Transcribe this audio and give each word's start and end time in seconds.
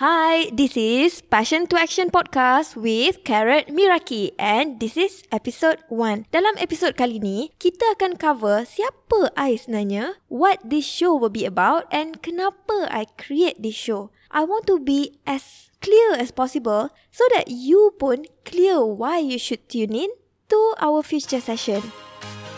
Hi, 0.00 0.48
this 0.48 0.72
is 0.72 1.20
Passion 1.20 1.68
to 1.68 1.76
Action 1.76 2.08
Podcast 2.08 2.80
with 2.80 3.28
Carrot 3.28 3.68
Miraki 3.68 4.32
and 4.40 4.80
this 4.80 4.96
is 4.96 5.20
episode 5.28 5.84
1. 5.92 6.32
Dalam 6.32 6.56
episode 6.56 6.96
kali 6.96 7.20
ni, 7.20 7.52
kita 7.60 7.92
akan 8.00 8.16
cover 8.16 8.64
siapa 8.64 9.28
I 9.36 9.60
sebenarnya, 9.60 10.16
what 10.32 10.64
this 10.64 10.88
show 10.88 11.12
will 11.12 11.28
be 11.28 11.44
about 11.44 11.84
and 11.92 12.24
kenapa 12.24 12.88
I 12.88 13.04
create 13.20 13.60
this 13.60 13.76
show. 13.76 14.08
I 14.32 14.48
want 14.48 14.64
to 14.72 14.80
be 14.80 15.20
as 15.28 15.68
clear 15.84 16.16
as 16.16 16.32
possible 16.32 16.88
so 17.12 17.28
that 17.36 17.52
you 17.52 17.92
pun 18.00 18.24
clear 18.48 18.80
why 18.80 19.20
you 19.20 19.36
should 19.36 19.68
tune 19.68 19.92
in 19.92 20.08
to 20.48 20.60
our 20.80 21.04
future 21.04 21.44
session. 21.44 21.84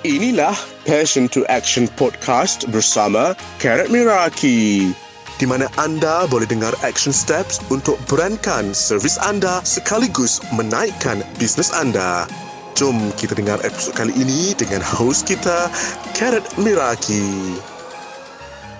Inilah 0.07 0.55
Passion 0.87 1.27
to 1.35 1.43
Action 1.51 1.91
Podcast 1.99 2.71
bersama 2.71 3.35
Carrot 3.59 3.91
Miraki 3.91 4.95
di 5.39 5.47
mana 5.47 5.67
anda 5.81 6.25
boleh 6.31 6.47
dengar 6.47 6.73
action 6.87 7.11
steps 7.11 7.59
untuk 7.73 7.99
berankan 8.07 8.71
servis 8.71 9.19
anda 9.19 9.59
sekaligus 9.67 10.39
menaikkan 10.55 11.27
bisnes 11.39 11.75
anda. 11.75 12.29
Jom 12.75 13.15
kita 13.15 13.39
dengar 13.39 13.63
episod 13.63 13.95
kali 13.95 14.11
ini 14.19 14.51
dengan 14.59 14.83
host 14.83 15.31
kita, 15.31 15.71
Carrot 16.15 16.47
Miraki. 16.59 17.74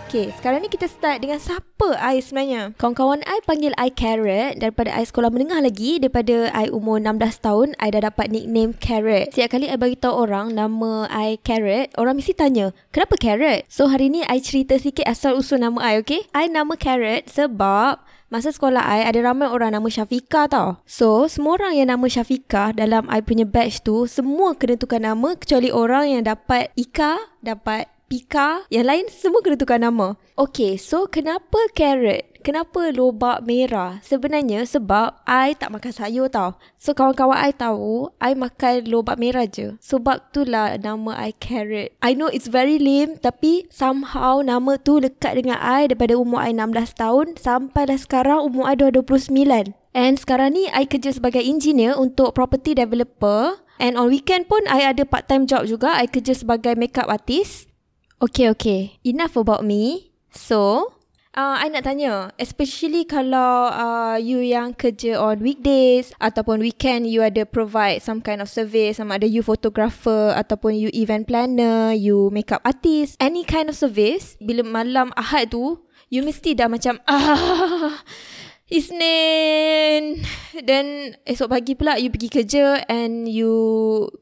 Okay, 0.05 0.29
sekarang 0.37 0.61
ni 0.61 0.69
kita 0.69 0.85
start 0.85 1.25
dengan 1.25 1.41
siapa 1.41 1.97
I 1.97 2.21
sebenarnya. 2.21 2.77
Kawan-kawan 2.77 3.25
I 3.25 3.41
panggil 3.49 3.73
I 3.81 3.89
Carrot 3.89 4.61
daripada 4.61 4.93
I 4.93 5.03
sekolah 5.03 5.33
menengah 5.33 5.65
lagi. 5.65 5.97
Daripada 5.97 6.53
I 6.53 6.69
umur 6.69 7.01
16 7.01 7.41
tahun, 7.41 7.69
I 7.81 7.89
dah 7.89 8.13
dapat 8.13 8.29
nickname 8.29 8.77
Carrot. 8.77 9.33
Setiap 9.33 9.57
kali 9.57 9.73
I 9.73 9.81
bagi 9.81 9.97
tahu 9.97 10.29
orang 10.29 10.53
nama 10.53 11.09
I 11.09 11.41
Carrot, 11.41 11.97
orang 11.97 12.21
mesti 12.21 12.37
tanya, 12.37 12.77
kenapa 12.93 13.17
Carrot? 13.17 13.65
So 13.73 13.89
hari 13.89 14.13
ni 14.13 14.21
I 14.29 14.45
cerita 14.45 14.77
sikit 14.77 15.09
asal 15.09 15.41
usul 15.41 15.65
nama 15.65 15.81
I, 15.81 15.99
okay? 16.05 16.29
I 16.37 16.53
nama 16.53 16.77
Carrot 16.77 17.27
sebab 17.27 18.05
Masa 18.35 18.51
sekolah 18.51 18.83
I 18.83 19.07
ada 19.07 19.31
ramai 19.31 19.47
orang 19.47 19.79
nama 19.79 19.87
Syafika 19.87 20.51
tau. 20.51 20.83
So, 20.91 21.31
semua 21.31 21.55
orang 21.55 21.79
yang 21.79 21.95
nama 21.95 22.03
Syafika 22.11 22.75
dalam 22.75 23.07
I 23.07 23.23
punya 23.23 23.47
batch 23.47 23.87
tu, 23.87 24.11
semua 24.11 24.59
kena 24.59 24.75
tukar 24.75 24.99
nama 24.99 25.39
kecuali 25.39 25.71
orang 25.71 26.19
yang 26.19 26.23
dapat 26.27 26.75
Ika, 26.75 27.39
dapat 27.39 27.94
Pika. 28.07 28.69
Yang 28.69 28.87
lain 28.87 29.05
semua 29.11 29.41
kena 29.41 29.57
tukar 29.57 29.81
nama. 29.81 30.15
Okay, 30.37 30.77
so 30.77 31.09
kenapa 31.09 31.59
carrot? 31.73 32.35
Kenapa 32.45 32.93
lobak 32.93 33.41
merah? 33.49 34.05
Sebenarnya 34.05 34.69
sebab 34.69 35.17
I 35.25 35.57
tak 35.57 35.73
makan 35.73 35.97
sayur 35.97 36.29
tau. 36.29 36.61
So 36.77 36.93
kawan-kawan 36.93 37.41
I 37.41 37.57
tahu, 37.57 38.13
I 38.21 38.37
makan 38.37 38.85
lobak 38.85 39.17
merah 39.17 39.49
je. 39.49 39.81
Sebab 39.81 40.29
tu 40.29 40.45
lah 40.45 40.77
nama 40.77 41.17
I 41.17 41.33
carrot. 41.41 41.97
I 42.05 42.13
know 42.13 42.29
it's 42.29 42.53
very 42.53 42.77
lame 42.77 43.17
tapi 43.17 43.65
somehow 43.73 44.45
nama 44.45 44.77
tu 44.77 45.01
lekat 45.01 45.41
dengan 45.41 45.57
I 45.57 45.89
daripada 45.89 46.21
umur 46.21 46.45
I 46.45 46.53
16 46.53 47.01
tahun 47.01 47.27
sampai 47.41 47.89
dah 47.89 47.97
sekarang 47.97 48.45
umur 48.45 48.69
I 48.69 48.77
dah 48.77 48.93
29. 48.93 49.73
And 49.97 50.21
sekarang 50.21 50.53
ni 50.53 50.69
I 50.69 50.85
kerja 50.85 51.17
sebagai 51.17 51.41
engineer 51.41 51.97
untuk 51.97 52.37
property 52.37 52.77
developer. 52.77 53.57
And 53.81 53.97
on 53.97 54.13
weekend 54.13 54.53
pun 54.53 54.69
I 54.69 54.85
ada 54.85 55.09
part 55.09 55.33
time 55.33 55.49
job 55.49 55.65
juga. 55.65 55.97
I 55.97 56.13
kerja 56.13 56.37
sebagai 56.37 56.77
makeup 56.77 57.09
artist. 57.09 57.73
Okay, 58.25 58.49
okay. 58.49 58.97
Enough 59.05 59.37
about 59.37 59.69
me. 59.69 60.09
So, 60.33 60.89
uh, 61.37 61.61
I 61.61 61.69
nak 61.69 61.85
tanya, 61.85 62.33
especially 62.41 63.05
kalau 63.05 63.69
uh, 63.69 64.17
you 64.17 64.41
yang 64.41 64.73
kerja 64.73 65.21
on 65.21 65.45
weekdays 65.45 66.09
ataupun 66.25 66.65
weekend, 66.65 67.05
you 67.05 67.21
ada 67.21 67.45
provide 67.45 68.01
some 68.01 68.25
kind 68.25 68.41
of 68.41 68.49
service, 68.49 68.97
sama 68.97 69.21
ada 69.21 69.29
you 69.29 69.45
photographer 69.45 70.33
ataupun 70.41 70.73
you 70.73 70.89
event 70.97 71.29
planner, 71.29 71.93
you 71.93 72.33
makeup 72.33 72.65
artist, 72.65 73.21
any 73.21 73.45
kind 73.45 73.69
of 73.69 73.77
service, 73.77 74.41
bila 74.41 74.65
malam 74.65 75.13
ahad 75.21 75.53
tu, 75.53 75.85
you 76.09 76.25
mesti 76.25 76.57
dah 76.57 76.73
macam, 76.73 76.97
ah, 77.13 77.93
Isnin. 78.73 80.25
Then 80.65 81.13
esok 81.29 81.53
pagi 81.53 81.77
pula 81.77 82.01
you 82.01 82.09
pergi 82.09 82.33
kerja 82.33 82.81
And 82.89 83.29
you 83.29 83.53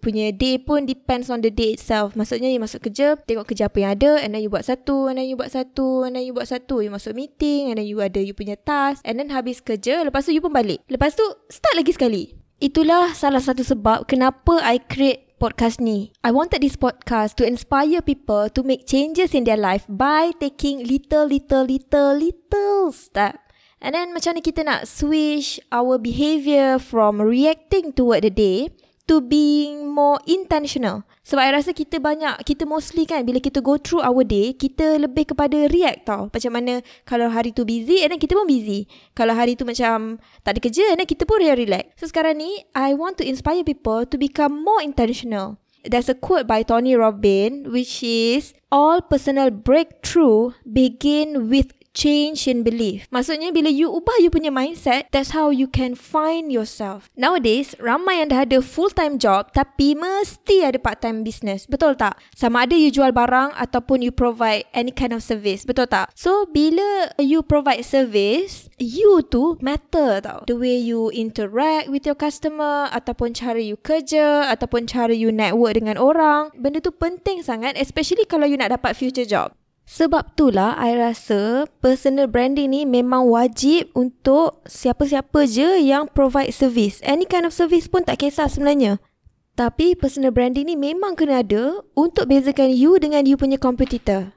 punya 0.02 0.34
day 0.34 0.58
pun 0.58 0.82
depends 0.82 1.30
on 1.30 1.46
the 1.46 1.52
day 1.54 1.78
itself. 1.78 2.18
Maksudnya 2.18 2.50
you 2.50 2.58
masuk 2.58 2.90
kerja 2.90 3.14
Tengok 3.22 3.54
kerja 3.54 3.70
apa 3.70 3.78
yang 3.78 3.90
ada 3.94 4.18
And 4.18 4.34
then 4.34 4.42
you 4.42 4.50
buat 4.50 4.66
satu 4.66 5.06
And 5.06 5.22
then 5.22 5.30
you 5.30 5.38
buat 5.38 5.54
satu 5.54 6.02
And 6.02 6.18
then 6.18 6.26
you 6.26 6.34
buat 6.34 6.50
satu. 6.50 6.82
You 6.82 6.90
masuk 6.90 7.14
meeting 7.14 7.70
And 7.70 7.78
then 7.78 7.86
you 7.86 8.02
ada 8.02 8.18
you 8.18 8.34
punya 8.34 8.58
task 8.58 9.06
And 9.06 9.22
then 9.22 9.30
habis 9.30 9.62
kerja 9.62 10.02
Lepas 10.02 10.26
tu 10.26 10.34
you 10.34 10.42
pun 10.42 10.50
balik. 10.50 10.82
Lepas 10.90 11.14
tu 11.14 11.22
start 11.46 11.78
lagi 11.78 11.94
sekali. 11.94 12.34
Itulah 12.58 13.14
salah 13.14 13.42
satu 13.44 13.62
sebab 13.62 14.10
Kenapa 14.10 14.58
I 14.58 14.82
create 14.82 15.38
podcast 15.38 15.78
ni. 15.78 16.10
I 16.26 16.34
wanted 16.34 16.66
this 16.66 16.74
podcast 16.74 17.38
To 17.38 17.46
inspire 17.46 18.02
people 18.02 18.50
To 18.50 18.66
make 18.66 18.90
changes 18.90 19.38
in 19.38 19.46
their 19.46 19.60
life 19.60 19.86
By 19.86 20.34
taking 20.34 20.82
little 20.82 21.30
little 21.30 21.62
little 21.62 22.18
little 22.18 22.90
step 22.90 23.51
And 23.82 23.98
then 23.98 24.14
macam 24.14 24.38
mana 24.38 24.42
kita 24.46 24.62
nak 24.62 24.86
switch 24.86 25.58
our 25.74 25.98
behaviour 25.98 26.78
from 26.78 27.18
reacting 27.18 27.90
toward 27.90 28.22
the 28.22 28.30
day 28.30 28.70
to 29.10 29.18
being 29.18 29.90
more 29.90 30.22
intentional. 30.30 31.02
Sebab 31.26 31.42
I 31.42 31.50
rasa 31.54 31.74
kita 31.74 31.98
banyak, 31.98 32.46
kita 32.46 32.62
mostly 32.62 33.06
kan 33.06 33.26
bila 33.26 33.42
kita 33.42 33.58
go 33.58 33.78
through 33.78 34.02
our 34.02 34.22
day, 34.22 34.54
kita 34.54 35.02
lebih 35.02 35.34
kepada 35.34 35.66
react 35.66 36.06
tau. 36.06 36.30
Macam 36.30 36.52
mana 36.54 36.78
kalau 37.02 37.26
hari 37.26 37.50
tu 37.50 37.66
busy 37.66 38.06
and 38.06 38.14
then 38.14 38.22
kita 38.22 38.38
pun 38.38 38.46
busy. 38.46 38.86
Kalau 39.18 39.34
hari 39.34 39.58
tu 39.58 39.66
macam 39.66 40.22
tak 40.46 40.58
ada 40.58 40.60
kerja 40.62 40.94
and 40.94 41.02
then 41.02 41.08
kita 41.10 41.26
pun 41.26 41.42
relax. 41.42 41.98
So 41.98 42.06
sekarang 42.06 42.38
ni, 42.38 42.62
I 42.78 42.94
want 42.94 43.18
to 43.18 43.26
inspire 43.26 43.66
people 43.66 44.06
to 44.06 44.14
become 44.14 44.62
more 44.62 44.78
intentional. 44.78 45.58
There's 45.82 46.06
a 46.06 46.14
quote 46.14 46.46
by 46.46 46.62
Tony 46.62 46.94
Robbins 46.94 47.66
which 47.66 48.06
is, 48.06 48.54
All 48.70 49.02
personal 49.02 49.50
breakthrough 49.50 50.54
begin 50.62 51.50
with 51.50 51.74
change 51.92 52.48
in 52.48 52.64
belief. 52.64 53.06
Maksudnya 53.12 53.52
bila 53.52 53.68
you 53.68 53.88
ubah 53.88 54.18
you 54.20 54.32
punya 54.32 54.48
mindset, 54.52 55.08
that's 55.12 55.36
how 55.36 55.52
you 55.52 55.68
can 55.68 55.92
find 55.96 56.50
yourself. 56.50 57.08
Nowadays, 57.14 57.76
ramai 57.78 58.24
yang 58.24 58.32
dah 58.32 58.44
ada 58.44 58.58
full-time 58.64 59.20
job 59.20 59.52
tapi 59.52 59.94
mesti 59.96 60.64
ada 60.66 60.80
part-time 60.80 61.22
business. 61.22 61.68
Betul 61.68 61.96
tak? 62.00 62.18
Sama 62.32 62.64
ada 62.64 62.74
you 62.74 62.88
jual 62.88 63.12
barang 63.12 63.54
ataupun 63.56 64.00
you 64.02 64.10
provide 64.12 64.64
any 64.72 64.90
kind 64.90 65.12
of 65.12 65.20
service. 65.20 65.62
Betul 65.62 65.88
tak? 65.88 66.10
So, 66.16 66.48
bila 66.48 67.12
you 67.20 67.44
provide 67.44 67.84
service, 67.84 68.72
you 68.80 69.22
tu 69.28 69.60
matter 69.60 70.18
tau. 70.24 70.44
The 70.48 70.58
way 70.58 70.80
you 70.80 71.12
interact 71.14 71.92
with 71.92 72.08
your 72.08 72.18
customer 72.18 72.88
ataupun 72.90 73.36
cara 73.36 73.60
you 73.60 73.78
kerja 73.78 74.50
ataupun 74.50 74.88
cara 74.88 75.12
you 75.12 75.30
network 75.30 75.78
dengan 75.78 76.00
orang. 76.00 76.50
Benda 76.56 76.80
tu 76.82 76.90
penting 76.90 77.44
sangat 77.44 77.78
especially 77.78 78.26
kalau 78.26 78.48
you 78.48 78.58
nak 78.58 78.74
dapat 78.74 78.96
future 78.96 79.28
job. 79.28 79.54
Sebab 79.92 80.32
itulah 80.32 80.72
I 80.80 80.96
rasa 80.96 81.68
personal 81.84 82.24
branding 82.24 82.72
ni 82.72 82.88
memang 82.88 83.28
wajib 83.28 83.92
untuk 83.92 84.64
siapa-siapa 84.64 85.44
je 85.44 85.84
yang 85.84 86.08
provide 86.08 86.48
service. 86.48 87.04
Any 87.04 87.28
kind 87.28 87.44
of 87.44 87.52
service 87.52 87.92
pun 87.92 88.00
tak 88.08 88.24
kisah 88.24 88.48
sebenarnya. 88.48 89.04
Tapi 89.52 89.92
personal 89.92 90.32
branding 90.32 90.72
ni 90.72 90.80
memang 90.80 91.12
kena 91.12 91.44
ada 91.44 91.84
untuk 91.92 92.32
bezakan 92.32 92.72
you 92.72 92.96
dengan 92.96 93.28
you 93.28 93.36
punya 93.36 93.60
competitor. 93.60 94.32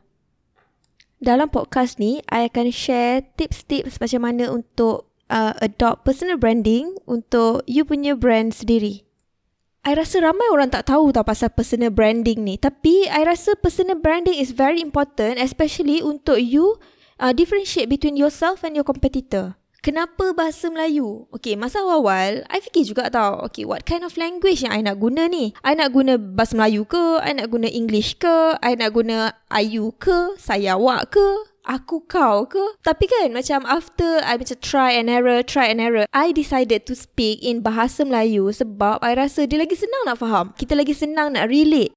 Dalam 1.24 1.48
podcast 1.48 2.04
ni, 2.04 2.20
I 2.28 2.52
akan 2.52 2.76
share 2.76 3.24
tips-tips 3.40 4.04
macam 4.04 4.28
mana 4.28 4.52
untuk 4.52 5.08
uh, 5.32 5.56
adopt 5.64 6.04
personal 6.04 6.36
branding 6.36 7.00
untuk 7.08 7.64
you 7.64 7.88
punya 7.88 8.12
brand 8.12 8.52
sendiri. 8.52 9.05
I 9.86 9.94
rasa 9.94 10.18
ramai 10.18 10.50
orang 10.50 10.74
tak 10.74 10.90
tahu 10.90 11.14
tau 11.14 11.22
pasal 11.22 11.54
personal 11.54 11.94
branding 11.94 12.42
ni. 12.42 12.58
Tapi 12.58 13.06
I 13.06 13.22
rasa 13.22 13.54
personal 13.54 14.02
branding 14.02 14.34
is 14.34 14.50
very 14.50 14.82
important 14.82 15.38
especially 15.38 16.02
untuk 16.02 16.42
you 16.42 16.82
uh, 17.22 17.30
differentiate 17.30 17.86
between 17.86 18.18
yourself 18.18 18.66
and 18.66 18.74
your 18.74 18.82
competitor. 18.82 19.54
Kenapa 19.86 20.34
bahasa 20.34 20.74
Melayu? 20.74 21.30
Okay, 21.30 21.54
masa 21.54 21.86
awal-awal, 21.86 22.42
I 22.50 22.58
fikir 22.58 22.90
juga 22.90 23.06
tau, 23.14 23.46
okay, 23.46 23.70
what 23.70 23.86
kind 23.86 24.02
of 24.02 24.18
language 24.18 24.66
yang 24.66 24.74
I 24.74 24.82
nak 24.82 24.98
guna 24.98 25.30
ni? 25.30 25.54
I 25.62 25.78
nak 25.78 25.94
guna 25.94 26.18
bahasa 26.18 26.58
Melayu 26.58 26.90
ke? 26.90 27.22
I 27.22 27.38
nak 27.38 27.54
guna 27.54 27.70
English 27.70 28.18
ke? 28.18 28.58
I 28.66 28.74
nak 28.74 28.98
guna 28.98 29.38
Ayu 29.54 29.94
ke? 30.02 30.34
Sayawak 30.42 31.14
ke? 31.14 31.28
Aku 31.66 32.06
kau 32.06 32.46
ke? 32.46 32.78
Tapi 32.86 33.10
kan 33.10 33.34
macam 33.34 33.66
after 33.66 34.22
I 34.22 34.38
macam 34.38 34.58
try 34.62 34.96
and 34.96 35.10
error, 35.10 35.42
try 35.42 35.68
and 35.68 35.82
error, 35.82 36.06
I 36.14 36.32
decided 36.32 36.86
to 36.88 36.94
speak 36.94 37.42
in 37.42 37.66
bahasa 37.66 38.06
Melayu 38.06 38.54
sebab 38.54 39.02
I 39.02 39.18
rasa 39.18 39.50
dia 39.50 39.60
lagi 39.60 39.76
senang 39.76 40.06
nak 40.08 40.22
faham. 40.22 40.54
Kita 40.56 40.78
lagi 40.78 40.94
senang 40.94 41.34
nak 41.36 41.50
relate. 41.50 41.92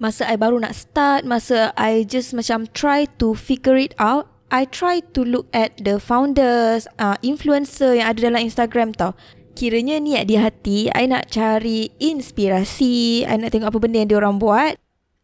Masa 0.00 0.28
I 0.28 0.36
baru 0.40 0.60
nak 0.60 0.72
start, 0.72 1.28
masa 1.28 1.76
I 1.76 2.08
just 2.08 2.32
macam 2.32 2.68
try 2.72 3.04
to 3.20 3.36
figure 3.36 3.76
it 3.76 3.92
out, 4.00 4.32
I 4.48 4.64
try 4.64 5.04
to 5.12 5.20
look 5.20 5.46
at 5.52 5.76
the 5.76 6.00
founders, 6.00 6.88
uh, 6.96 7.20
influencer 7.20 8.00
yang 8.00 8.16
ada 8.16 8.32
dalam 8.32 8.40
Instagram 8.40 8.96
tau. 8.96 9.12
Kiranya 9.52 10.00
niat 10.00 10.24
di 10.24 10.40
hati, 10.40 10.78
I 10.96 11.04
nak 11.04 11.28
cari 11.28 11.92
inspirasi, 12.00 13.28
I 13.28 13.34
nak 13.36 13.52
tengok 13.52 13.76
apa 13.76 13.78
benda 13.82 14.00
yang 14.00 14.08
dia 14.08 14.18
orang 14.18 14.40
buat. 14.40 14.80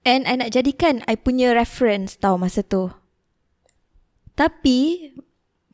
And 0.07 0.29
I 0.29 0.39
nak 0.39 0.53
jadikan 0.53 1.03
I 1.09 1.17
punya 1.19 1.57
reference 1.57 2.15
tau 2.21 2.37
masa 2.39 2.63
tu. 2.63 2.93
Tapi 4.37 5.11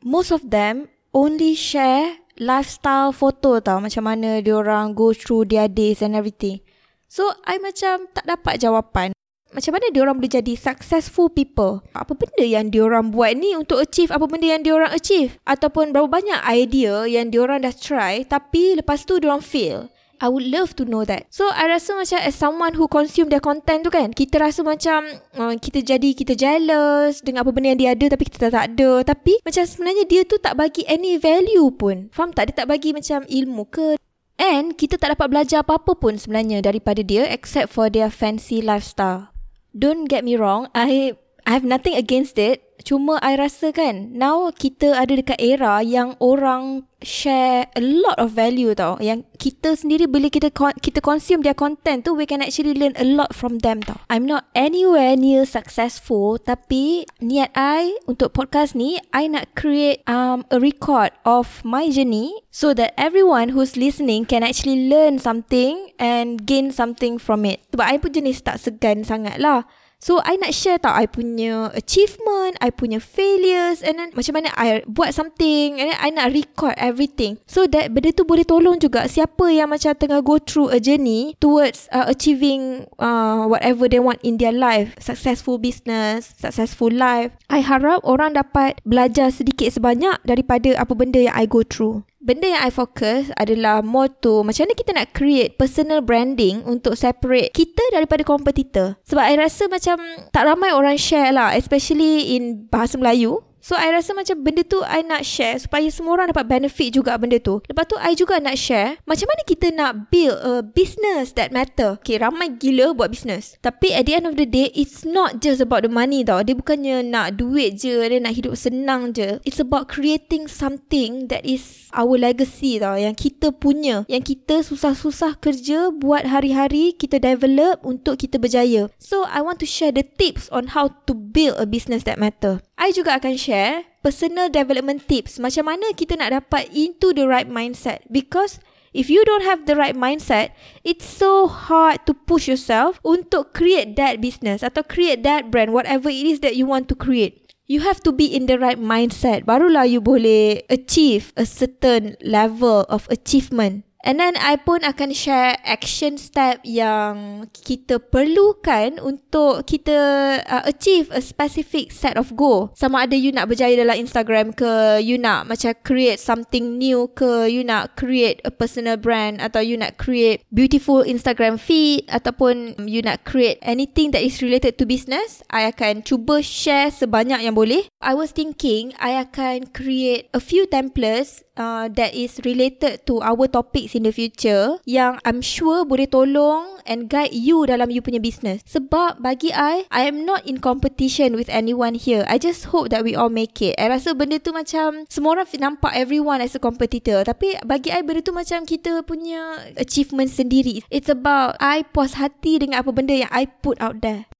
most 0.07 0.31
of 0.31 0.47
them 0.47 0.87
only 1.11 1.51
share 1.53 2.23
lifestyle 2.39 3.13
photo 3.13 3.59
tau 3.59 3.77
macam 3.83 4.07
mana 4.07 4.39
dia 4.39 4.55
orang 4.57 4.95
go 4.95 5.11
through 5.13 5.45
their 5.45 5.67
days 5.67 5.99
and 5.99 6.15
everything. 6.15 6.63
So 7.11 7.29
I 7.45 7.59
macam 7.61 8.09
tak 8.09 8.25
dapat 8.25 8.63
jawapan. 8.63 9.13
macam 9.53 9.77
mana 9.77 9.93
diorang 9.93 10.17
boleh 10.17 10.33
jadi 10.33 10.53
successful 10.57 11.29
people. 11.29 11.85
Apa 11.93 12.17
benda 12.17 12.41
yang 12.41 12.73
diorang 12.73 13.13
buat 13.13 13.37
ni 13.37 13.53
untuk 13.53 13.85
achieve 13.85 14.09
apa 14.09 14.25
benda 14.25 14.49
yang 14.49 14.65
diorang 14.65 14.89
achieve. 14.89 15.37
Ataupun 15.45 15.93
berapa 15.93 16.09
banyak 16.09 16.41
idea 16.49 17.05
yang 17.05 17.29
diorang 17.29 17.61
dah 17.61 17.71
try 17.71 18.25
tapi 18.25 18.73
lepas 18.73 19.05
tu 19.05 19.21
diorang 19.21 19.45
fail. 19.45 19.93
I 20.23 20.31
would 20.31 20.47
love 20.47 20.71
to 20.79 20.87
know 20.87 21.03
that. 21.03 21.27
So 21.27 21.51
I 21.51 21.67
rasa 21.67 21.99
macam 21.99 22.23
as 22.23 22.31
someone 22.31 22.79
who 22.79 22.87
consume 22.87 23.27
their 23.27 23.43
content 23.43 23.83
tu 23.83 23.91
kan, 23.91 24.15
kita 24.15 24.39
rasa 24.39 24.63
macam 24.63 25.03
uh, 25.35 25.51
kita 25.59 25.83
jadi 25.83 26.15
kita 26.15 26.39
jealous 26.39 27.19
dengan 27.19 27.43
apa 27.43 27.51
benda 27.51 27.75
yang 27.75 27.79
dia 27.83 27.91
ada 27.91 28.15
tapi 28.15 28.31
kita 28.31 28.47
tak 28.47 28.71
ada. 28.71 29.03
Tapi 29.03 29.43
macam 29.43 29.67
sebenarnya 29.67 30.07
dia 30.07 30.23
tu 30.23 30.39
tak 30.39 30.55
bagi 30.55 30.87
any 30.87 31.19
value 31.19 31.67
pun. 31.75 32.07
Faham 32.15 32.31
tak? 32.31 32.55
Dia 32.55 32.63
tak 32.63 32.71
bagi 32.71 32.95
macam 32.95 33.27
ilmu 33.27 33.67
ke. 33.67 33.99
And 34.39 34.79
kita 34.79 34.95
tak 34.95 35.11
dapat 35.19 35.27
belajar 35.27 35.59
apa-apa 35.59 35.91
pun 35.99 36.15
sebenarnya 36.15 36.63
daripada 36.63 37.03
dia 37.03 37.27
except 37.27 37.75
for 37.75 37.91
their 37.91 38.07
fancy 38.07 38.63
lifestyle. 38.63 39.27
Don't 39.75 40.07
get 40.07 40.23
me 40.23 40.39
wrong, 40.39 40.71
I 40.71 41.19
I 41.43 41.59
have 41.59 41.67
nothing 41.67 41.99
against 41.99 42.39
it. 42.39 42.62
Cuma 42.81 43.21
I 43.21 43.37
rasa 43.37 43.69
kan 43.69 44.11
Now 44.17 44.49
kita 44.49 44.97
ada 44.97 45.13
dekat 45.13 45.37
era 45.37 45.85
Yang 45.85 46.17
orang 46.17 46.89
Share 47.03 47.67
a 47.75 47.83
lot 47.83 48.15
of 48.15 48.31
value 48.31 48.71
tau. 48.71 48.95
Yang 49.03 49.27
kita 49.35 49.75
sendiri 49.75 50.07
Bila 50.07 50.31
kita 50.31 50.49
kita 50.55 51.03
consume 51.03 51.43
their 51.43 51.55
content 51.55 52.07
tu 52.07 52.15
We 52.15 52.23
can 52.25 52.39
actually 52.39 52.73
learn 52.73 52.95
a 52.95 53.03
lot 53.03 53.35
from 53.35 53.59
them 53.59 53.83
tau. 53.83 53.99
I'm 54.07 54.23
not 54.23 54.47
anywhere 54.55 55.19
near 55.19 55.43
successful 55.43 56.39
Tapi 56.39 57.05
Niat 57.19 57.51
I 57.53 57.99
Untuk 58.07 58.31
podcast 58.31 58.73
ni 58.73 58.97
I 59.11 59.27
nak 59.27 59.53
create 59.53 60.01
um, 60.07 60.47
A 60.49 60.57
record 60.57 61.11
of 61.27 61.61
my 61.67 61.91
journey 61.91 62.31
So 62.49 62.71
that 62.73 62.95
everyone 62.95 63.51
who's 63.51 63.75
listening 63.75 64.23
Can 64.25 64.41
actually 64.41 64.87
learn 64.87 65.19
something 65.19 65.91
And 65.99 66.41
gain 66.43 66.71
something 66.71 67.19
from 67.19 67.43
it. 67.43 67.63
Sebab 67.75 67.85
I 67.85 67.99
pun 67.99 68.15
jenis 68.15 68.41
tak 68.43 68.63
segan 68.63 69.03
sangat 69.03 69.37
lah 69.43 69.67
So 70.03 70.19
I 70.19 70.35
nak 70.35 70.51
share 70.51 70.83
tau 70.83 70.91
I 70.91 71.07
punya 71.07 71.71
achievement 71.71 72.59
I 72.59 72.75
punya 72.75 72.99
failures 72.99 73.79
And 73.79 73.95
then 73.95 74.11
macam 74.11 74.35
mana 74.35 74.51
I 74.59 74.83
buat 74.83 75.15
something 75.15 75.79
And 75.79 75.95
then 75.95 75.99
I 76.03 76.11
nak 76.11 76.35
record 76.35 76.75
everything. 76.75 77.39
So 77.47 77.63
that 77.71 77.95
benda 77.95 78.11
tu 78.11 78.27
boleh 78.27 78.43
tolong 78.43 78.83
juga 78.83 79.07
Siapa 79.07 79.47
yang 79.47 79.71
macam 79.71 79.95
tengah 79.95 80.19
go 80.19 80.43
through 80.43 80.75
a 80.75 80.83
journey 80.83 81.39
Towards 81.39 81.87
uh, 81.95 82.11
achieving 82.11 82.83
uh, 82.99 83.47
whatever 83.47 83.87
they 83.87 84.03
want 84.03 84.19
in 84.27 84.35
their 84.35 84.51
life. 84.51 84.91
Successful 84.99 85.55
business 85.55 86.35
Successful 86.35 86.91
life. 86.91 87.31
I 87.47 87.63
harap 87.63 88.03
orang 88.03 88.35
dapat 88.35 88.83
belajar 88.83 89.31
sedikit 89.31 89.71
sebanyak 89.71 90.19
Daripada 90.27 90.75
apa 90.75 90.91
benda 90.99 91.23
yang 91.23 91.31
I 91.31 91.47
go 91.47 91.63
through 91.63 92.03
benda 92.23 92.47
yang 92.47 92.63
I 92.63 92.71
fokus 92.71 93.29
adalah 93.35 93.83
more 93.83 94.07
to 94.23 94.47
macam 94.47 94.65
mana 94.65 94.73
kita 94.79 94.91
nak 94.95 95.11
create 95.11 95.59
personal 95.59 95.99
branding 95.99 96.63
untuk 96.63 96.95
separate 96.95 97.51
kita 97.51 97.83
daripada 97.91 98.23
kompetitor. 98.23 98.95
Sebab 99.03 99.23
I 99.27 99.35
rasa 99.35 99.67
macam 99.67 99.99
tak 100.31 100.47
ramai 100.47 100.71
orang 100.71 100.95
share 100.95 101.35
lah 101.35 101.51
especially 101.53 102.39
in 102.39 102.65
bahasa 102.71 102.95
Melayu. 102.95 103.43
So 103.63 103.79
I 103.79 103.95
rasa 103.95 104.11
macam 104.11 104.43
benda 104.43 104.59
tu 104.67 104.83
I 104.83 105.07
nak 105.07 105.23
share 105.23 105.55
supaya 105.55 105.87
semua 105.87 106.19
orang 106.19 106.35
dapat 106.35 106.51
benefit 106.51 106.99
juga 106.99 107.15
benda 107.15 107.39
tu. 107.39 107.63
Lepas 107.63 107.87
tu 107.87 107.95
I 107.95 108.11
juga 108.11 108.35
nak 108.43 108.59
share 108.59 108.99
macam 109.07 109.23
mana 109.31 109.41
kita 109.47 109.71
nak 109.71 110.11
build 110.11 110.35
a 110.43 110.59
business 110.59 111.31
that 111.39 111.55
matter. 111.55 111.95
Okay 112.03 112.19
ramai 112.19 112.59
gila 112.59 112.91
buat 112.91 113.15
business. 113.15 113.55
Tapi 113.63 113.95
at 113.95 114.03
the 114.03 114.19
end 114.19 114.27
of 114.27 114.35
the 114.35 114.43
day 114.43 114.67
it's 114.75 115.07
not 115.07 115.39
just 115.39 115.63
about 115.63 115.87
the 115.87 115.91
money 115.91 116.27
tau. 116.27 116.43
Dia 116.43 116.59
bukannya 116.59 117.07
nak 117.07 117.39
duit 117.39 117.79
je, 117.79 118.03
dia 118.03 118.19
nak 118.19 118.35
hidup 118.35 118.59
senang 118.59 119.15
je. 119.15 119.39
It's 119.47 119.63
about 119.63 119.87
creating 119.87 120.51
something 120.51 121.31
that 121.31 121.47
is 121.47 121.87
our 121.95 122.19
legacy 122.19 122.83
tau. 122.83 122.99
Yang 122.99 123.31
kita 123.31 123.55
punya. 123.55 124.03
Yang 124.11 124.35
kita 124.35 124.59
susah-susah 124.67 125.39
kerja 125.39 125.87
buat 125.87 126.27
hari-hari 126.27 126.99
kita 126.99 127.15
develop 127.15 127.79
untuk 127.87 128.19
kita 128.19 128.35
berjaya. 128.43 128.91
So 128.99 129.23
I 129.23 129.39
want 129.39 129.63
to 129.63 129.67
share 129.71 129.95
the 129.95 130.03
tips 130.03 130.51
on 130.51 130.75
how 130.75 130.91
to 131.07 131.15
build 131.15 131.55
a 131.55 131.63
business 131.63 132.03
that 132.03 132.19
matter. 132.19 132.59
I 132.83 132.91
juga 132.91 133.15
akan 133.15 133.39
share 133.39 133.87
personal 134.03 134.51
development 134.51 135.07
tips 135.07 135.39
macam 135.39 135.71
mana 135.71 135.95
kita 135.95 136.19
nak 136.19 136.35
dapat 136.43 136.67
into 136.75 137.15
the 137.15 137.23
right 137.23 137.47
mindset 137.47 138.03
because 138.11 138.59
if 138.91 139.07
you 139.07 139.23
don't 139.23 139.47
have 139.47 139.63
the 139.63 139.79
right 139.79 139.95
mindset 139.95 140.51
it's 140.83 141.07
so 141.07 141.47
hard 141.47 142.03
to 142.03 142.11
push 142.11 142.51
yourself 142.51 142.99
untuk 143.07 143.55
create 143.55 143.95
that 143.95 144.19
business 144.19 144.67
atau 144.67 144.83
create 144.83 145.23
that 145.23 145.47
brand 145.47 145.71
whatever 145.71 146.11
it 146.11 146.27
is 146.27 146.43
that 146.43 146.59
you 146.59 146.67
want 146.67 146.91
to 146.91 146.95
create 146.99 147.43
You 147.63 147.79
have 147.87 148.03
to 148.03 148.11
be 148.11 148.27
in 148.27 148.51
the 148.51 148.59
right 148.59 148.75
mindset. 148.75 149.47
Barulah 149.47 149.87
you 149.87 150.03
boleh 150.03 150.67
achieve 150.67 151.31
a 151.39 151.47
certain 151.47 152.19
level 152.19 152.83
of 152.91 153.07
achievement. 153.07 153.87
And 154.03 154.19
then 154.19 154.35
I 154.35 154.59
pun 154.59 154.83
akan 154.83 155.15
share 155.15 155.55
action 155.63 156.19
step 156.19 156.59
yang 156.67 157.47
kita 157.55 158.03
perlukan 158.03 158.99
untuk 158.99 159.63
kita 159.63 159.97
uh, 160.43 160.63
achieve 160.67 161.07
a 161.15 161.23
specific 161.23 161.95
set 161.95 162.19
of 162.19 162.35
goal. 162.35 162.75
Sama 162.75 163.07
ada 163.07 163.15
you 163.15 163.31
nak 163.31 163.47
berjaya 163.47 163.79
dalam 163.79 163.95
Instagram 163.95 164.51
ke, 164.51 164.99
you 164.99 165.15
nak 165.15 165.47
macam 165.47 165.71
create 165.87 166.19
something 166.19 166.75
new 166.75 167.07
ke, 167.15 167.47
you 167.47 167.63
nak 167.63 167.95
create 167.95 168.43
a 168.43 168.51
personal 168.51 168.99
brand 168.99 169.39
atau 169.39 169.63
you 169.63 169.79
nak 169.79 169.95
create 169.95 170.43
beautiful 170.51 171.07
Instagram 171.07 171.55
feed 171.55 172.03
ataupun 172.11 172.75
you 172.83 172.99
nak 172.99 173.23
create 173.23 173.55
anything 173.63 174.11
that 174.11 174.19
is 174.19 174.43
related 174.43 174.75
to 174.75 174.83
business. 174.83 175.39
I 175.47 175.71
akan 175.71 176.03
cuba 176.03 176.43
share 176.43 176.91
sebanyak 176.91 177.39
yang 177.39 177.55
boleh. 177.55 177.87
I 178.03 178.19
was 178.19 178.35
thinking 178.35 178.91
I 178.99 179.15
akan 179.15 179.71
create 179.71 180.27
a 180.35 180.43
few 180.43 180.67
templates 180.67 181.39
uh, 181.55 181.87
that 181.95 182.11
is 182.11 182.43
related 182.43 183.07
to 183.07 183.23
our 183.23 183.47
topics 183.47 183.92
in 183.93 184.03
the 184.03 184.13
future 184.13 184.81
yang 184.83 185.21
I'm 185.23 185.39
sure 185.39 185.85
boleh 185.85 186.09
tolong 186.09 186.81
and 186.83 187.07
guide 187.07 187.31
you 187.31 187.63
dalam 187.63 187.89
you 187.89 188.03
punya 188.03 188.19
business. 188.19 188.65
Sebab 188.67 189.23
bagi 189.23 189.53
I, 189.55 189.87
I 189.89 190.09
am 190.09 190.27
not 190.27 190.43
in 190.43 190.59
competition 190.59 191.37
with 191.37 191.47
anyone 191.47 191.95
here. 191.95 192.27
I 192.27 192.37
just 192.37 192.73
hope 192.73 192.91
that 192.91 193.05
we 193.05 193.15
all 193.15 193.31
make 193.31 193.61
it. 193.63 193.77
I 193.79 193.87
rasa 193.87 194.17
benda 194.17 194.39
tu 194.39 194.51
macam 194.51 195.07
semua 195.07 195.39
orang 195.39 195.47
nampak 195.59 195.93
everyone 195.95 196.43
as 196.43 196.57
a 196.57 196.61
competitor. 196.61 197.23
Tapi 197.23 197.57
bagi 197.63 197.93
I 197.93 198.03
benda 198.03 198.25
tu 198.25 198.35
macam 198.35 198.67
kita 198.67 199.05
punya 199.05 199.71
achievement 199.77 200.33
sendiri. 200.33 200.83
It's 200.91 201.11
about 201.11 201.55
I 201.61 201.85
puas 201.87 202.17
hati 202.19 202.59
dengan 202.59 202.83
apa 202.83 202.91
benda 202.91 203.15
yang 203.15 203.31
I 203.31 203.47
put 203.47 203.79
out 203.79 204.01
there. 204.01 204.32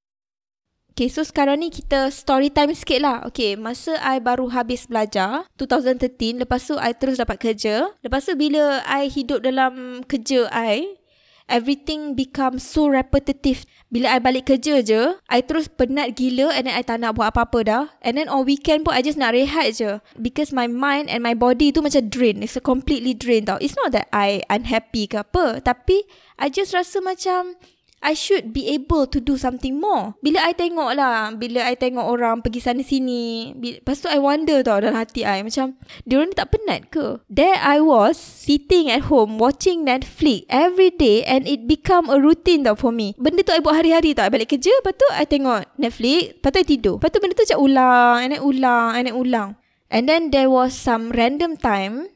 Okay, 0.93 1.09
so 1.09 1.25
sekarang 1.25 1.65
ni 1.65 1.73
kita 1.73 2.13
story 2.13 2.53
time 2.53 2.69
sikit 2.77 3.01
lah. 3.01 3.25
Okay, 3.25 3.57
masa 3.57 3.97
I 3.97 4.21
baru 4.21 4.45
habis 4.53 4.85
belajar, 4.85 5.49
2013, 5.57 6.45
lepas 6.45 6.61
tu 6.61 6.77
I 6.77 6.93
terus 6.93 7.17
dapat 7.17 7.41
kerja. 7.41 7.89
Lepas 8.05 8.29
tu 8.29 8.37
bila 8.37 8.77
I 8.85 9.09
hidup 9.09 9.41
dalam 9.41 10.05
kerja 10.05 10.45
I, 10.53 11.01
everything 11.49 12.13
become 12.13 12.61
so 12.61 12.85
repetitive. 12.85 13.65
Bila 13.89 14.13
I 14.13 14.21
balik 14.21 14.53
kerja 14.53 14.85
je, 14.85 15.17
I 15.33 15.41
terus 15.41 15.65
penat 15.65 16.13
gila 16.13 16.53
and 16.53 16.69
then 16.69 16.77
I 16.77 16.85
tak 16.85 17.01
nak 17.01 17.17
buat 17.17 17.33
apa-apa 17.33 17.59
dah. 17.65 17.83
And 18.05 18.13
then 18.13 18.29
on 18.29 18.45
weekend 18.45 18.85
pun 18.85 18.93
I 18.93 19.01
just 19.01 19.17
nak 19.17 19.33
rehat 19.33 19.81
je. 19.81 19.97
Because 20.21 20.53
my 20.53 20.69
mind 20.69 21.09
and 21.09 21.25
my 21.25 21.33
body 21.33 21.73
tu 21.73 21.81
macam 21.81 22.05
drain. 22.05 22.45
It's 22.45 22.53
a 22.53 22.61
completely 22.61 23.17
drain 23.17 23.49
tau. 23.49 23.57
It's 23.57 23.73
not 23.73 23.97
that 23.97 24.13
I 24.13 24.45
unhappy 24.45 25.09
ke 25.09 25.25
apa. 25.25 25.57
Tapi 25.57 26.05
I 26.37 26.53
just 26.53 26.69
rasa 26.69 27.01
macam 27.01 27.57
I 28.03 28.13
should 28.13 28.51
be 28.51 28.67
able 28.75 29.07
to 29.07 29.23
do 29.23 29.39
something 29.39 29.79
more. 29.79 30.19
Bila 30.19 30.43
I 30.43 30.51
tengok 30.51 30.91
lah, 30.93 31.31
bila 31.31 31.63
I 31.63 31.79
tengok 31.79 32.03
orang 32.03 32.43
pergi 32.43 32.59
sana 32.59 32.83
sini, 32.83 33.55
lepas 33.55 34.03
tu 34.03 34.11
I 34.11 34.19
wonder 34.19 34.59
tau 34.59 34.83
dalam 34.83 34.99
hati 34.99 35.23
I 35.23 35.39
macam, 35.39 35.79
dia 36.03 36.19
orang 36.19 36.35
tak 36.35 36.51
penat 36.51 36.91
ke? 36.91 37.23
There 37.31 37.55
I 37.55 37.79
was 37.79 38.19
sitting 38.19 38.91
at 38.91 39.07
home 39.07 39.39
watching 39.39 39.87
Netflix 39.87 40.43
every 40.51 40.91
day 40.91 41.23
and 41.23 41.47
it 41.47 41.63
become 41.63 42.11
a 42.11 42.19
routine 42.19 42.67
tau 42.67 42.75
for 42.75 42.91
me. 42.91 43.15
Benda 43.15 43.47
tu 43.47 43.55
I 43.55 43.63
buat 43.63 43.79
hari-hari 43.79 44.11
tau. 44.11 44.27
I 44.27 44.31
balik 44.35 44.51
kerja, 44.51 44.75
lepas 44.83 44.99
tu 44.99 45.07
I 45.15 45.23
tengok 45.23 45.79
Netflix, 45.79 46.35
lepas 46.35 46.49
tu 46.51 46.59
I 46.59 46.67
tidur. 46.67 46.95
Lepas 46.99 47.09
tu 47.15 47.17
benda 47.23 47.33
tu 47.39 47.43
macam 47.47 47.59
ulang, 47.63 48.15
and 48.19 48.29
then 48.35 48.41
ulang, 48.43 48.89
and 48.99 49.03
then 49.07 49.15
ulang. 49.15 49.49
And 49.93 50.09
then 50.09 50.33
there 50.33 50.49
was 50.49 50.73
some 50.75 51.13
random 51.13 51.55
time 51.55 52.09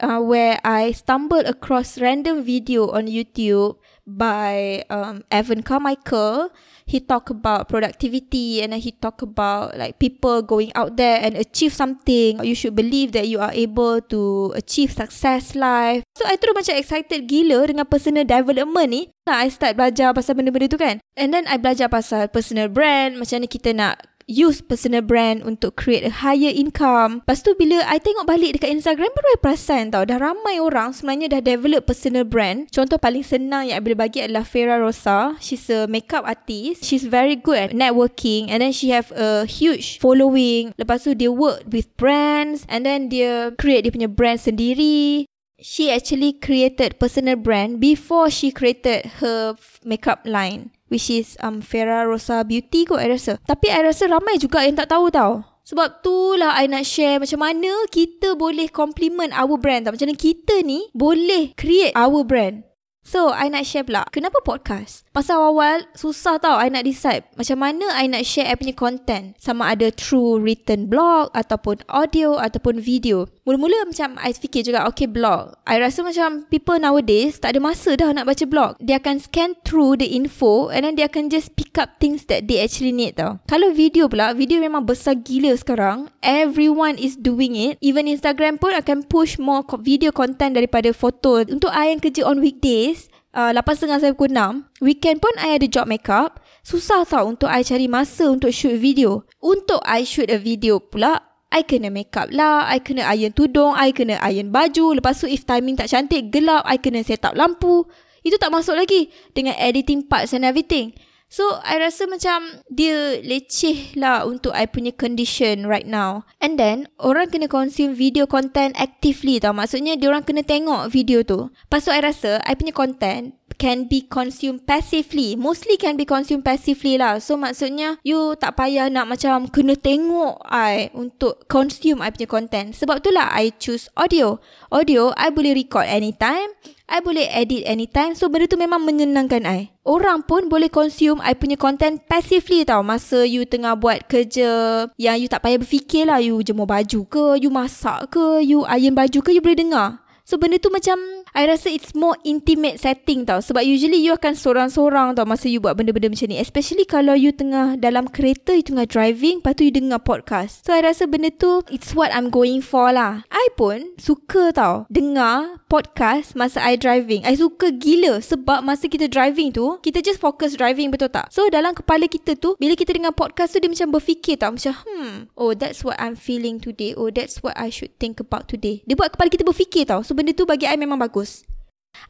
uh, 0.00 0.20
where 0.20 0.58
I 0.64 0.92
stumbled 0.92 1.46
across 1.46 2.00
random 2.00 2.42
video 2.44 2.90
on 2.90 3.06
YouTube 3.06 3.76
by 4.06 4.84
um, 4.88 5.24
Evan 5.30 5.62
Carmichael. 5.62 6.50
He 6.86 7.02
talk 7.02 7.30
about 7.30 7.66
productivity 7.66 8.62
and 8.62 8.70
then 8.72 8.78
he 8.78 8.94
talk 8.94 9.18
about 9.20 9.74
like 9.74 9.98
people 9.98 10.40
going 10.42 10.70
out 10.78 10.96
there 10.96 11.18
and 11.18 11.34
achieve 11.34 11.74
something. 11.74 12.38
You 12.38 12.54
should 12.54 12.78
believe 12.78 13.10
that 13.12 13.26
you 13.26 13.42
are 13.42 13.50
able 13.50 14.00
to 14.14 14.54
achieve 14.54 14.94
success 14.94 15.58
life. 15.58 16.06
So 16.14 16.22
I 16.22 16.38
terus 16.38 16.54
macam 16.54 16.78
excited 16.78 17.26
gila 17.26 17.66
dengan 17.66 17.90
personal 17.90 18.22
development 18.22 18.88
ni. 18.88 19.02
I 19.26 19.50
start 19.50 19.74
belajar 19.74 20.14
pasal 20.14 20.38
benda-benda 20.38 20.70
tu 20.70 20.78
kan. 20.78 21.02
And 21.18 21.34
then 21.34 21.50
I 21.50 21.58
belajar 21.58 21.90
pasal 21.90 22.30
personal 22.30 22.70
brand. 22.70 23.18
Macam 23.18 23.42
ni 23.42 23.50
kita 23.50 23.74
nak 23.74 24.06
use 24.26 24.58
personal 24.58 25.02
brand 25.02 25.46
untuk 25.46 25.78
create 25.78 26.02
a 26.02 26.12
higher 26.22 26.50
income. 26.50 27.22
Lepas 27.24 27.46
tu 27.46 27.54
bila 27.54 27.82
I 27.86 28.02
tengok 28.02 28.26
balik 28.26 28.58
dekat 28.58 28.74
Instagram 28.74 29.10
baru 29.14 29.28
I 29.34 29.38
perasan 29.38 29.94
tau 29.94 30.02
dah 30.02 30.18
ramai 30.18 30.58
orang 30.58 30.92
sebenarnya 30.92 31.38
dah 31.38 31.42
develop 31.42 31.86
personal 31.86 32.26
brand. 32.26 32.66
Contoh 32.74 32.98
paling 32.98 33.22
senang 33.22 33.70
yang 33.70 33.78
I 33.78 33.82
boleh 33.82 33.98
bagi 33.98 34.22
adalah 34.22 34.42
Farah 34.42 34.82
Rosa. 34.82 35.38
She's 35.38 35.70
a 35.70 35.86
makeup 35.86 36.26
artist. 36.26 36.82
She's 36.82 37.06
very 37.06 37.38
good 37.38 37.70
at 37.70 37.72
networking 37.72 38.50
and 38.50 38.60
then 38.60 38.74
she 38.74 38.90
have 38.90 39.14
a 39.14 39.46
huge 39.46 40.02
following. 40.02 40.74
Lepas 40.74 41.06
tu 41.06 41.14
dia 41.14 41.30
work 41.30 41.62
with 41.70 41.88
brands 41.94 42.66
and 42.66 42.82
then 42.82 43.06
dia 43.06 43.54
create 43.54 43.86
dia 43.86 43.94
punya 43.94 44.10
brand 44.10 44.42
sendiri. 44.42 45.30
She 45.56 45.88
actually 45.88 46.36
created 46.36 47.00
personal 47.00 47.40
brand 47.40 47.80
before 47.80 48.28
she 48.28 48.52
created 48.52 49.24
her 49.24 49.56
makeup 49.84 50.22
line. 50.28 50.76
which 50.88 51.10
is 51.10 51.34
um 51.42 51.62
Farah 51.62 52.06
Rosa 52.06 52.46
Beauty 52.46 52.86
kot 52.86 53.02
I 53.02 53.10
rasa. 53.10 53.38
Tapi 53.42 53.70
I 53.70 53.90
rasa 53.90 54.06
ramai 54.06 54.38
juga 54.38 54.62
yang 54.62 54.78
tak 54.78 54.90
tahu 54.90 55.10
tau. 55.10 55.42
Sebab 55.66 55.98
tu 55.98 56.38
lah 56.38 56.54
I 56.54 56.70
nak 56.70 56.86
share 56.86 57.18
macam 57.18 57.42
mana 57.42 57.90
kita 57.90 58.38
boleh 58.38 58.70
compliment 58.70 59.34
our 59.34 59.58
brand 59.58 59.86
tau. 59.86 59.92
Macam 59.94 60.06
mana 60.06 60.18
kita 60.18 60.62
ni 60.62 60.86
boleh 60.94 61.58
create 61.58 61.90
our 61.98 62.22
brand. 62.22 62.62
So, 63.06 63.30
I 63.30 63.46
nak 63.54 63.62
share 63.62 63.86
pula. 63.86 64.02
Kenapa 64.10 64.42
podcast? 64.42 65.06
Pasal 65.14 65.38
awal-awal, 65.38 65.86
susah 65.94 66.42
tau 66.42 66.58
I 66.58 66.74
nak 66.74 66.82
decide 66.82 67.22
macam 67.38 67.62
mana 67.62 67.86
I 67.94 68.10
nak 68.10 68.26
share 68.26 68.50
I 68.50 68.58
punya 68.58 68.74
content. 68.74 69.38
Sama 69.38 69.70
ada 69.78 69.94
through 69.94 70.42
written 70.42 70.90
blog, 70.90 71.30
ataupun 71.30 71.86
audio, 71.86 72.34
ataupun 72.34 72.82
video. 72.82 73.30
Mula-mula 73.46 73.86
macam 73.86 74.18
I 74.18 74.34
fikir 74.34 74.66
juga, 74.66 74.90
okay 74.90 75.06
blog. 75.06 75.54
I 75.70 75.78
rasa 75.78 76.02
macam 76.02 76.50
people 76.50 76.82
nowadays 76.82 77.38
tak 77.38 77.54
ada 77.54 77.62
masa 77.62 77.94
dah 77.94 78.10
nak 78.10 78.26
baca 78.26 78.42
blog. 78.42 78.74
Dia 78.82 78.98
akan 78.98 79.22
scan 79.22 79.54
through 79.62 80.02
the 80.02 80.10
info 80.10 80.74
and 80.74 80.82
then 80.82 80.98
dia 80.98 81.06
akan 81.06 81.30
just 81.30 81.54
pick 81.54 81.78
up 81.78 82.02
things 82.02 82.26
that 82.26 82.50
they 82.50 82.58
actually 82.58 82.90
need 82.90 83.14
tau. 83.14 83.38
Kalau 83.46 83.70
video 83.70 84.10
pula, 84.10 84.34
video 84.34 84.58
memang 84.58 84.82
besar 84.82 85.14
gila 85.14 85.54
sekarang. 85.54 86.10
Everyone 86.26 86.98
is 86.98 87.14
doing 87.14 87.54
it. 87.54 87.78
Even 87.78 88.10
Instagram 88.10 88.58
pun 88.58 88.74
akan 88.74 89.06
push 89.06 89.38
more 89.38 89.62
video 89.78 90.10
content 90.10 90.58
daripada 90.58 90.90
foto. 90.90 91.46
Untuk 91.46 91.70
I 91.70 91.94
yang 91.94 92.02
kerja 92.02 92.26
on 92.26 92.42
weekdays, 92.42 92.95
uh, 93.36 93.52
8.30 93.52 94.00
sampai 94.00 94.12
pukul 94.16 94.32
6, 94.32 94.80
weekend 94.80 95.20
pun 95.20 95.34
I 95.36 95.60
ada 95.60 95.68
job 95.68 95.84
makeup. 95.84 96.40
Susah 96.64 97.04
tau 97.04 97.28
untuk 97.28 97.52
I 97.52 97.60
cari 97.62 97.86
masa 97.86 98.32
untuk 98.32 98.50
shoot 98.50 98.80
video. 98.80 99.28
Untuk 99.44 99.84
I 99.84 100.02
shoot 100.08 100.32
a 100.32 100.40
video 100.40 100.80
pula, 100.80 101.20
I 101.52 101.62
kena 101.62 101.92
make 101.92 102.16
up 102.16 102.32
lah, 102.32 102.66
I 102.66 102.82
kena 102.82 103.06
iron 103.14 103.30
tudung, 103.36 103.76
I 103.76 103.94
kena 103.94 104.18
iron 104.24 104.50
baju. 104.50 104.98
Lepas 104.98 105.22
tu 105.22 105.30
if 105.30 105.46
timing 105.46 105.78
tak 105.78 105.92
cantik, 105.92 106.32
gelap, 106.32 106.66
I 106.66 106.80
kena 106.80 107.04
set 107.04 107.22
up 107.22 107.36
lampu. 107.38 107.86
Itu 108.26 108.40
tak 108.42 108.50
masuk 108.50 108.74
lagi 108.74 109.12
dengan 109.30 109.54
editing 109.54 110.02
parts 110.10 110.34
and 110.34 110.42
everything. 110.42 110.96
So, 111.26 111.58
I 111.66 111.82
rasa 111.82 112.06
macam 112.06 112.62
dia 112.70 113.18
leceh 113.18 113.98
lah 113.98 114.22
untuk 114.22 114.54
I 114.54 114.70
punya 114.70 114.94
condition 114.94 115.66
right 115.66 115.86
now. 115.86 116.22
And 116.38 116.54
then, 116.54 116.86
orang 117.02 117.34
kena 117.34 117.50
consume 117.50 117.98
video 117.98 118.30
content 118.30 118.78
actively 118.78 119.42
tau. 119.42 119.50
Maksudnya, 119.50 119.98
dia 119.98 120.06
orang 120.06 120.22
kena 120.22 120.46
tengok 120.46 120.86
video 120.86 121.26
tu. 121.26 121.50
Tu, 121.50 121.90
I 121.90 122.00
rasa 122.00 122.38
I 122.46 122.54
punya 122.54 122.70
content 122.70 123.34
can 123.58 123.88
be 123.88 124.04
consumed 124.06 124.68
passively. 124.68 125.34
Mostly 125.34 125.80
can 125.80 125.98
be 125.98 126.06
consumed 126.06 126.44
passively 126.46 126.94
lah. 126.94 127.18
So, 127.18 127.34
maksudnya, 127.34 127.98
you 128.06 128.38
tak 128.38 128.54
payah 128.54 128.86
nak 128.86 129.10
macam 129.10 129.50
kena 129.50 129.74
tengok 129.74 130.46
I 130.46 130.94
untuk 130.94 131.42
consume 131.50 132.06
I 132.06 132.14
punya 132.14 132.30
content. 132.30 132.76
Sebab 132.78 133.02
tu 133.02 133.10
lah 133.10 133.34
I 133.34 133.50
choose 133.58 133.90
audio. 133.98 134.38
Audio, 134.70 135.10
I 135.18 135.34
boleh 135.34 135.58
record 135.58 135.90
anytime. 135.90 136.54
I 136.86 137.02
boleh 137.02 137.26
edit 137.34 137.66
anytime. 137.66 138.14
So, 138.14 138.30
benda 138.30 138.46
tu 138.46 138.54
memang 138.54 138.78
menyenangkan 138.86 139.42
I. 139.42 139.74
Orang 139.82 140.22
pun 140.22 140.46
boleh 140.46 140.70
consume 140.70 141.18
I 141.18 141.34
punya 141.34 141.58
content 141.58 141.98
passively 142.06 142.62
tau. 142.62 142.86
Masa 142.86 143.26
you 143.26 143.42
tengah 143.42 143.74
buat 143.74 144.06
kerja 144.06 144.86
yang 144.94 145.18
you 145.18 145.26
tak 145.26 145.42
payah 145.42 145.58
berfikir 145.58 146.06
lah. 146.06 146.22
You 146.22 146.38
jemur 146.46 146.70
baju 146.70 147.02
ke, 147.10 147.42
you 147.42 147.50
masak 147.50 148.14
ke, 148.14 148.38
you 148.46 148.62
iron 148.70 148.94
baju 148.94 149.18
ke, 149.18 149.34
you 149.34 149.42
boleh 149.42 149.58
dengar. 149.58 150.05
So 150.26 150.42
benda 150.42 150.58
tu 150.58 150.74
macam 150.74 150.98
I 151.38 151.46
rasa 151.46 151.70
it's 151.70 151.94
more 151.94 152.18
intimate 152.26 152.82
setting 152.82 153.22
tau. 153.22 153.38
Sebab 153.38 153.62
usually 153.62 154.02
you 154.02 154.10
akan 154.10 154.34
sorang-sorang 154.34 155.14
tau 155.14 155.22
Masa 155.22 155.46
you 155.46 155.62
buat 155.62 155.78
benda-benda 155.78 156.10
macam 156.10 156.26
ni. 156.26 156.42
Especially 156.42 156.82
kalau 156.82 157.14
you 157.14 157.30
tengah 157.30 157.78
dalam 157.78 158.10
kereta 158.10 158.50
You 158.50 158.66
tengah 158.66 158.90
driving 158.90 159.38
Lepas 159.38 159.54
tu 159.54 159.70
you 159.70 159.70
dengar 159.70 160.02
podcast. 160.02 160.66
So 160.66 160.74
I 160.74 160.82
rasa 160.82 161.06
benda 161.06 161.30
tu 161.30 161.62
It's 161.70 161.94
what 161.94 162.10
I'm 162.10 162.34
going 162.34 162.58
for 162.58 162.90
lah. 162.90 163.22
I 163.30 163.54
pun 163.54 163.94
suka 164.02 164.50
tau 164.50 164.90
Dengar 164.90 165.62
podcast 165.70 166.34
masa 166.34 166.58
I 166.58 166.74
driving. 166.74 167.22
I 167.22 167.38
suka 167.38 167.70
gila 167.70 168.18
Sebab 168.18 168.66
masa 168.66 168.90
kita 168.90 169.06
driving 169.06 169.54
tu 169.54 169.78
Kita 169.78 170.02
just 170.02 170.18
fokus 170.18 170.58
driving 170.58 170.90
betul 170.90 171.06
tak? 171.06 171.30
So 171.30 171.46
dalam 171.54 171.70
kepala 171.70 172.10
kita 172.10 172.34
tu 172.34 172.58
Bila 172.58 172.74
kita 172.74 172.90
dengar 172.90 173.14
podcast 173.14 173.54
tu 173.54 173.62
Dia 173.62 173.70
macam 173.70 173.94
berfikir 173.94 174.42
tau. 174.42 174.50
Macam 174.50 174.74
hmm 174.74 175.30
Oh 175.38 175.54
that's 175.54 175.86
what 175.86 175.94
I'm 176.02 176.18
feeling 176.18 176.58
today. 176.58 176.98
Oh 176.98 177.14
that's 177.14 177.46
what 177.46 177.54
I 177.54 177.70
should 177.70 177.94
think 178.02 178.18
about 178.18 178.50
today. 178.50 178.82
Dia 178.90 178.98
buat 178.98 179.14
kepala 179.14 179.30
kita 179.30 179.46
berfikir 179.46 179.86
tau. 179.86 180.02
So 180.02 180.15
benda 180.16 180.32
tu 180.32 180.48
bagi 180.48 180.64
I 180.64 180.80
memang 180.80 180.96
bagus. 180.96 181.44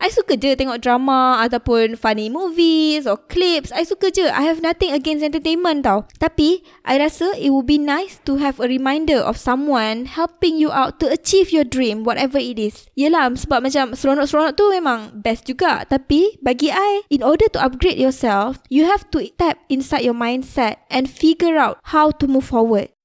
I 0.03 0.11
suka 0.13 0.37
je 0.37 0.53
tengok 0.59 0.83
drama 0.83 1.41
ataupun 1.47 1.97
funny 1.97 2.29
movies 2.29 3.09
or 3.09 3.17
clips. 3.17 3.73
I 3.73 3.87
suka 3.87 4.11
je. 4.13 4.29
I 4.29 4.45
have 4.45 4.61
nothing 4.61 4.93
against 4.93 5.25
entertainment 5.25 5.87
tau. 5.87 6.05
Tapi, 6.21 6.61
I 6.85 6.99
rasa 7.01 7.33
it 7.39 7.55
would 7.55 7.71
be 7.71 7.81
nice 7.81 8.21
to 8.29 8.37
have 8.43 8.61
a 8.61 8.69
reminder 8.69 9.23
of 9.23 9.41
someone 9.41 10.11
helping 10.11 10.59
you 10.61 10.69
out 10.75 10.99
to 11.01 11.09
achieve 11.09 11.55
your 11.55 11.65
dream, 11.65 12.05
whatever 12.05 12.37
it 12.37 12.61
is. 12.61 12.91
Yelah, 12.99 13.33
sebab 13.33 13.65
macam 13.65 13.95
seronok-seronok 13.97 14.59
tu 14.59 14.69
memang 14.69 15.17
best 15.17 15.49
juga. 15.49 15.87
Tapi, 15.89 16.37
bagi 16.45 16.69
I, 16.75 17.07
in 17.09 17.25
order 17.25 17.49
to 17.57 17.63
upgrade 17.63 17.97
yourself, 17.97 18.61
you 18.69 18.85
have 18.85 19.09
to 19.15 19.25
tap 19.41 19.63
inside 19.71 20.05
your 20.05 20.19
mindset 20.19 20.83
and 20.93 21.09
figure 21.09 21.57
out 21.57 21.81
how 21.95 22.11
to 22.11 22.29
move 22.29 22.45
forward. 22.45 22.96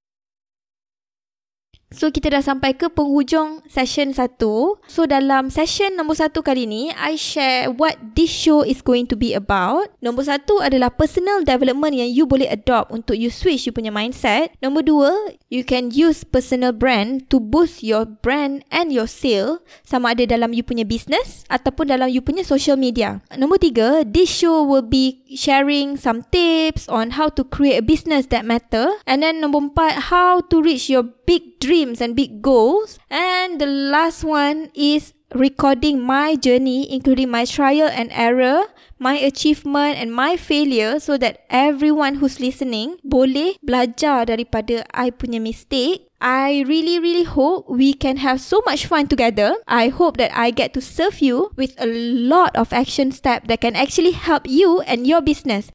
So 1.92 2.08
kita 2.08 2.32
dah 2.32 2.40
sampai 2.40 2.80
ke 2.80 2.88
penghujung 2.88 3.68
session 3.68 4.16
satu. 4.16 4.80
So 4.88 5.04
dalam 5.04 5.52
session 5.52 6.00
nombor 6.00 6.24
satu 6.24 6.40
kali 6.40 6.64
ni, 6.64 6.88
I 6.96 7.20
share 7.20 7.68
what 7.68 8.00
this 8.16 8.32
show 8.32 8.64
is 8.64 8.80
going 8.80 9.12
to 9.12 9.20
be 9.20 9.36
about. 9.36 9.92
Nombor 10.00 10.32
satu 10.32 10.64
adalah 10.64 10.88
personal 10.96 11.44
development 11.44 12.00
yang 12.00 12.08
you 12.08 12.24
boleh 12.24 12.48
adopt 12.48 12.96
untuk 12.96 13.20
you 13.20 13.28
switch 13.28 13.68
you 13.68 13.76
punya 13.76 13.92
mindset. 13.92 14.56
Nombor 14.64 14.88
dua, 14.88 15.12
you 15.52 15.68
can 15.68 15.92
use 15.92 16.24
personal 16.24 16.72
brand 16.72 17.28
to 17.28 17.44
boost 17.44 17.84
your 17.84 18.08
brand 18.08 18.64
and 18.72 18.96
your 18.96 19.12
sale 19.12 19.60
sama 19.84 20.16
ada 20.16 20.24
dalam 20.24 20.56
you 20.56 20.64
punya 20.64 20.88
business 20.88 21.44
ataupun 21.52 21.92
dalam 21.92 22.08
you 22.08 22.24
punya 22.24 22.48
social 22.48 22.80
media. 22.80 23.20
Nombor 23.36 23.60
tiga, 23.60 24.08
this 24.08 24.32
show 24.32 24.64
will 24.64 24.86
be 24.86 25.28
sharing 25.28 26.00
some 26.00 26.24
tips 26.32 26.88
on 26.88 27.20
how 27.20 27.28
to 27.28 27.44
create 27.44 27.84
a 27.84 27.86
business 27.86 28.32
that 28.32 28.48
matter. 28.48 28.88
And 29.04 29.20
then 29.20 29.44
nombor 29.44 29.76
empat, 29.76 30.08
how 30.08 30.40
to 30.48 30.64
reach 30.64 30.88
your 30.88 31.04
big 31.28 31.60
dreams 31.82 31.98
and 31.98 32.14
big 32.16 32.46
goals. 32.46 33.02
And 33.10 33.58
the 33.58 33.66
last 33.66 34.24
one 34.24 34.70
is 34.78 35.18
recording 35.34 35.98
my 35.98 36.36
journey, 36.36 36.86
including 36.94 37.32
my 37.32 37.46
trial 37.46 37.90
and 37.90 38.12
error, 38.14 38.70
my 39.00 39.18
achievement 39.18 39.98
and 39.98 40.14
my 40.14 40.38
failure 40.38 41.00
so 41.00 41.18
that 41.18 41.42
everyone 41.50 42.22
who's 42.22 42.38
listening 42.38 43.02
boleh 43.02 43.58
belajar 43.66 44.30
daripada 44.30 44.86
I 44.94 45.10
punya 45.10 45.42
mistake. 45.42 46.06
I 46.22 46.62
really, 46.70 47.02
really 47.02 47.26
hope 47.26 47.66
we 47.66 47.98
can 47.98 48.22
have 48.22 48.38
so 48.38 48.62
much 48.62 48.86
fun 48.86 49.10
together. 49.10 49.58
I 49.66 49.90
hope 49.90 50.22
that 50.22 50.30
I 50.38 50.54
get 50.54 50.78
to 50.78 50.82
serve 50.82 51.18
you 51.18 51.50
with 51.58 51.74
a 51.82 51.90
lot 51.90 52.54
of 52.54 52.70
action 52.70 53.10
steps 53.10 53.50
that 53.50 53.66
can 53.66 53.74
actually 53.74 54.14
help 54.14 54.46
you 54.46 54.86
and 54.86 55.10
your 55.10 55.26
business. 55.26 55.74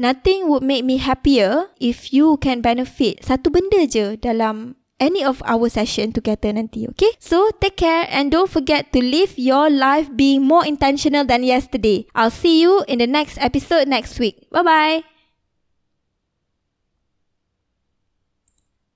Nothing 0.00 0.48
would 0.48 0.64
make 0.64 0.80
me 0.80 0.96
happier 0.96 1.68
if 1.76 2.08
you 2.08 2.40
can 2.40 2.64
benefit 2.64 3.20
satu 3.20 3.52
benda 3.52 3.84
je 3.84 4.16
dalam 4.16 4.80
any 4.96 5.20
of 5.20 5.44
our 5.44 5.68
session 5.68 6.12
together 6.12 6.52
nanti, 6.56 6.88
okay? 6.88 7.12
So, 7.20 7.52
take 7.60 7.76
care 7.76 8.08
and 8.08 8.32
don't 8.32 8.48
forget 8.48 8.92
to 8.96 9.00
live 9.04 9.36
your 9.36 9.68
life 9.68 10.08
being 10.12 10.44
more 10.44 10.64
intentional 10.64 11.28
than 11.28 11.44
yesterday. 11.44 12.08
I'll 12.16 12.32
see 12.32 12.64
you 12.64 12.84
in 12.88 13.04
the 13.04 13.08
next 13.08 13.36
episode 13.40 13.88
next 13.88 14.16
week. 14.16 14.48
Bye-bye. 14.52 15.19